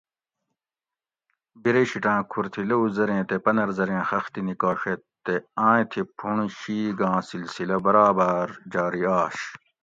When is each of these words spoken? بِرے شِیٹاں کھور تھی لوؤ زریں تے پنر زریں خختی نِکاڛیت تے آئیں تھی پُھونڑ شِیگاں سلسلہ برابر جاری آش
بِرے 1.61 1.83
شِیٹاں 1.89 2.19
کھور 2.31 2.45
تھی 2.53 2.61
لوؤ 2.69 2.85
زریں 2.95 3.23
تے 3.29 3.35
پنر 3.45 3.69
زریں 3.77 4.03
خختی 4.09 4.41
نِکاڛیت 4.47 5.01
تے 5.25 5.35
آئیں 5.67 5.85
تھی 5.91 6.01
پُھونڑ 6.17 6.41
شِیگاں 6.59 7.17
سلسلہ 7.29 7.77
برابر 7.85 8.43
جاری 8.73 9.01
آش 9.19 9.37